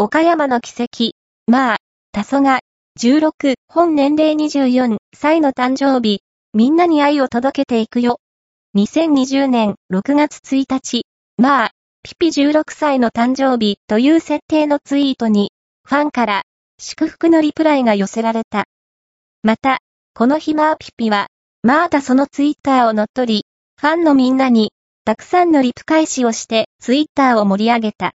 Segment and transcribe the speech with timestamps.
[0.00, 1.10] 岡山の奇跡、
[1.48, 1.78] まあ、
[2.12, 2.60] たそが、
[3.00, 6.20] 16、本年齢24歳の誕生日、
[6.54, 8.20] みんなに愛を届けていくよ。
[8.76, 11.02] 2020年6月1日、
[11.36, 11.70] まあ、
[12.04, 15.50] ピピ16歳の誕生日という設定のツイートに、
[15.82, 16.42] ファンから
[16.78, 18.66] 祝福のリプライが寄せられた。
[19.42, 19.80] また、
[20.14, 21.26] この日まあピピは、
[21.64, 23.46] まあたそのツイッターを乗っ取り、
[23.80, 24.70] ファンのみんなに、
[25.04, 28.06] たくさんのリプ返しをしてツイッターを盛り上げた。